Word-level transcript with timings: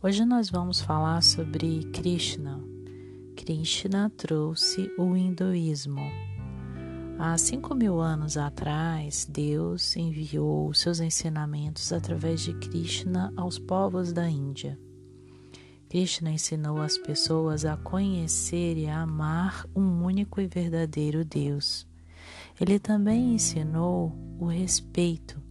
Hoje 0.00 0.24
nós 0.24 0.48
vamos 0.48 0.80
falar 0.80 1.20
sobre 1.24 1.82
Krishna. 1.92 2.62
Krishna 3.34 4.08
trouxe 4.16 4.88
o 4.96 5.16
hinduísmo. 5.16 6.00
Há 7.18 7.36
cinco 7.36 7.74
mil 7.74 8.00
anos 8.00 8.36
atrás, 8.36 9.26
Deus 9.28 9.96
enviou 9.96 10.72
seus 10.72 11.00
ensinamentos 11.00 11.92
através 11.92 12.42
de 12.42 12.54
Krishna 12.54 13.32
aos 13.36 13.58
povos 13.58 14.12
da 14.12 14.30
Índia. 14.30 14.78
Krishna 15.88 16.30
ensinou 16.30 16.80
as 16.80 16.96
pessoas 16.96 17.64
a 17.64 17.76
conhecer 17.76 18.76
e 18.76 18.86
a 18.86 19.00
amar 19.00 19.66
um 19.74 20.04
único 20.04 20.40
e 20.40 20.46
verdadeiro 20.46 21.24
Deus. 21.24 21.88
Ele 22.60 22.78
também 22.78 23.34
ensinou 23.34 24.16
o 24.38 24.46
respeito 24.46 25.47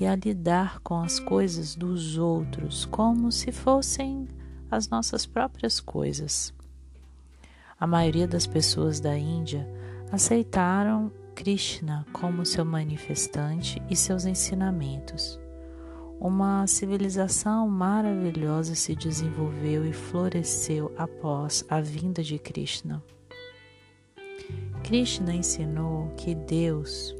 e 0.00 0.06
a 0.06 0.16
lidar 0.16 0.80
com 0.80 1.00
as 1.00 1.18
coisas 1.20 1.74
dos 1.74 2.16
outros 2.16 2.84
como 2.84 3.30
se 3.30 3.52
fossem 3.52 4.28
as 4.70 4.88
nossas 4.88 5.26
próprias 5.26 5.80
coisas. 5.80 6.52
A 7.78 7.86
maioria 7.86 8.26
das 8.26 8.46
pessoas 8.46 9.00
da 9.00 9.16
Índia 9.16 9.68
aceitaram 10.10 11.12
Krishna 11.34 12.06
como 12.12 12.46
seu 12.46 12.64
manifestante 12.64 13.82
e 13.90 13.96
seus 13.96 14.24
ensinamentos. 14.24 15.38
Uma 16.20 16.66
civilização 16.66 17.68
maravilhosa 17.68 18.74
se 18.76 18.94
desenvolveu 18.94 19.84
e 19.84 19.92
floresceu 19.92 20.92
após 20.96 21.64
a 21.68 21.80
vinda 21.80 22.22
de 22.22 22.38
Krishna. 22.38 23.02
Krishna 24.84 25.34
ensinou 25.34 26.12
que 26.16 26.34
Deus 26.34 27.14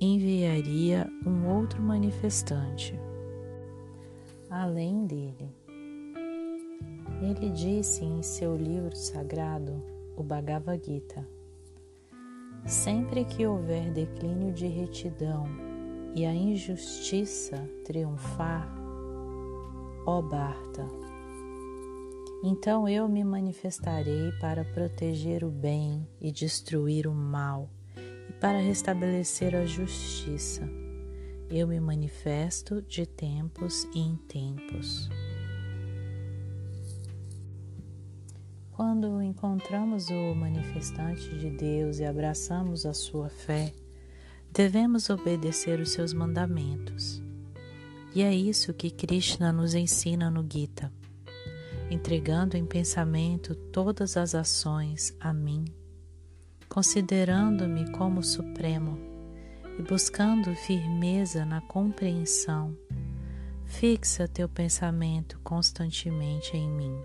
enviaria 0.00 1.10
um 1.26 1.46
outro 1.48 1.82
manifestante 1.82 2.98
além 4.50 5.06
dele. 5.06 5.54
Ele 7.20 7.50
disse 7.50 8.04
em 8.04 8.22
seu 8.22 8.56
livro 8.56 8.94
sagrado, 8.96 9.82
o 10.16 10.22
Bhagavad 10.22 10.84
Gita: 10.84 11.26
Sempre 12.64 13.24
que 13.24 13.46
houver 13.46 13.90
declínio 13.92 14.52
de 14.52 14.66
retidão 14.66 15.46
e 16.14 16.24
a 16.24 16.34
injustiça 16.34 17.56
triunfar, 17.84 18.68
ó 20.06 20.22
Bharta, 20.22 20.86
então 22.42 22.88
eu 22.88 23.08
me 23.08 23.24
manifestarei 23.24 24.30
para 24.40 24.64
proteger 24.64 25.44
o 25.44 25.50
bem 25.50 26.08
e 26.20 26.30
destruir 26.30 27.06
o 27.06 27.12
mal 27.12 27.68
para 28.40 28.60
restabelecer 28.60 29.54
a 29.54 29.64
justiça. 29.64 30.68
Eu 31.50 31.66
me 31.66 31.80
manifesto 31.80 32.82
de 32.82 33.06
tempos 33.06 33.84
em 33.94 34.16
tempos. 34.28 35.08
Quando 38.72 39.20
encontramos 39.20 40.08
o 40.08 40.34
manifestante 40.34 41.36
de 41.36 41.50
Deus 41.50 41.98
e 41.98 42.04
abraçamos 42.04 42.86
a 42.86 42.94
sua 42.94 43.28
fé, 43.28 43.72
devemos 44.52 45.10
obedecer 45.10 45.80
os 45.80 45.90
seus 45.90 46.12
mandamentos. 46.12 47.20
E 48.14 48.22
é 48.22 48.32
isso 48.32 48.72
que 48.72 48.90
Krishna 48.90 49.52
nos 49.52 49.74
ensina 49.74 50.30
no 50.30 50.46
Gita, 50.48 50.92
entregando 51.90 52.56
em 52.56 52.64
pensamento 52.64 53.54
todas 53.54 54.16
as 54.16 54.34
ações 54.34 55.16
a 55.18 55.32
mim 55.32 55.64
considerando-me 56.68 57.90
como 57.92 58.22
supremo 58.22 58.98
e 59.78 59.82
buscando 59.82 60.54
firmeza 60.54 61.44
na 61.44 61.60
compreensão, 61.60 62.76
fixa 63.64 64.28
teu 64.28 64.48
pensamento 64.48 65.40
constantemente 65.42 66.56
em 66.56 66.70
mim. 66.70 67.00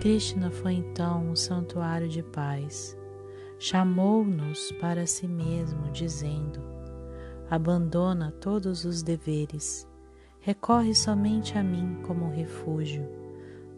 Krishna 0.00 0.50
foi 0.50 0.74
então 0.74 1.30
um 1.30 1.36
santuário 1.36 2.08
de 2.08 2.22
paz. 2.22 2.96
Chamou-nos 3.58 4.72
para 4.72 5.06
si 5.06 5.26
mesmo, 5.26 5.90
dizendo: 5.92 6.60
Abandona 7.48 8.32
todos 8.32 8.84
os 8.84 9.02
deveres, 9.02 9.88
recorre 10.40 10.94
somente 10.94 11.56
a 11.56 11.62
mim 11.62 11.98
como 12.02 12.30
refúgio 12.30 13.23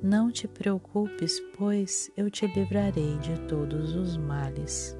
não 0.03 0.31
te 0.31 0.47
preocupes, 0.47 1.41
pois 1.57 2.11
eu 2.17 2.31
te 2.31 2.47
livrarei 2.47 3.19
de 3.19 3.39
todos 3.47 3.95
os 3.95 4.17
males. 4.17 4.97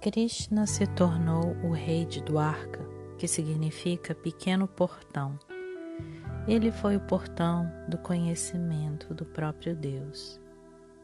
Krishna 0.00 0.66
se 0.66 0.86
tornou 0.86 1.56
o 1.64 1.72
rei 1.72 2.04
de 2.04 2.22
Dwarka, 2.22 2.80
que 3.18 3.26
significa 3.26 4.14
pequeno 4.14 4.68
portão. 4.68 5.38
Ele 6.46 6.70
foi 6.70 6.96
o 6.96 7.00
portão 7.00 7.70
do 7.88 7.98
conhecimento 7.98 9.12
do 9.14 9.24
próprio 9.24 9.74
Deus. 9.74 10.40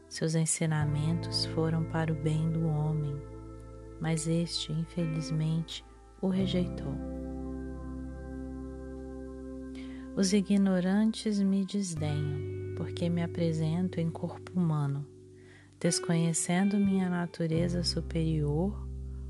Seus 0.07 0.35
ensinamentos 0.35 1.45
foram 1.47 1.83
para 1.85 2.13
o 2.13 2.15
bem 2.15 2.49
do 2.51 2.65
homem, 2.67 3.19
mas 3.99 4.27
este, 4.27 4.71
infelizmente, 4.71 5.83
o 6.21 6.27
rejeitou. 6.27 7.22
Os 10.15 10.31
ignorantes 10.31 11.41
me 11.41 11.65
desdenham, 11.65 12.75
porque 12.77 13.09
me 13.09 13.23
apresento 13.23 13.99
em 13.99 14.11
corpo 14.11 14.51
humano, 14.53 15.07
desconhecendo 15.79 16.77
minha 16.77 17.09
natureza 17.09 17.83
superior 17.83 18.87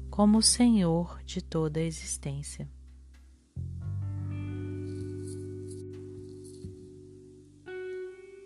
como 0.10 0.40
o 0.40 0.44
Senhor 0.44 1.22
de 1.26 1.42
toda 1.42 1.80
a 1.80 1.84
existência. 1.84 2.70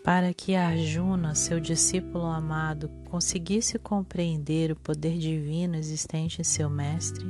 Para 0.03 0.31
que 0.31 0.55
Arjuna, 0.55 1.33
seu 1.33 1.59
discípulo 1.59 2.25
amado, 2.25 2.87
conseguisse 3.09 3.79
compreender 3.79 4.71
o 4.71 4.75
poder 4.75 5.17
divino 5.17 5.75
existente 5.75 6.39
em 6.39 6.43
seu 6.45 6.69
mestre, 6.69 7.25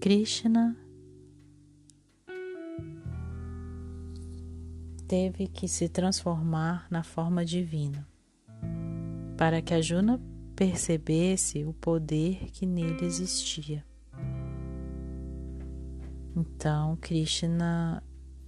Krishna 0.00 0.79
teve 5.10 5.48
que 5.48 5.66
se 5.66 5.88
transformar 5.88 6.86
na 6.88 7.02
forma 7.02 7.44
divina, 7.44 8.06
para 9.36 9.60
que 9.60 9.74
a 9.74 9.80
Juna 9.80 10.20
percebesse 10.54 11.64
o 11.64 11.72
poder 11.72 12.48
que 12.52 12.64
nele 12.64 13.04
existia. 13.04 13.84
Então, 16.36 16.96
Krishna 17.00 18.00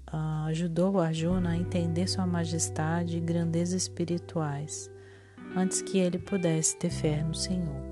uh, 0.07 0.47
ajudou 0.47 1.01
Arjuna 1.01 1.51
a 1.51 1.57
entender 1.57 2.07
sua 2.07 2.29
majestade 2.29 3.17
e 3.17 3.21
grandeza 3.21 3.77
espirituais, 3.77 4.89
antes 5.57 5.83
que 5.83 5.99
ele 5.99 6.21
pudesse 6.21 6.79
ter 6.79 6.91
fé 6.91 7.25
no 7.25 7.35
Senhor. 7.35 7.92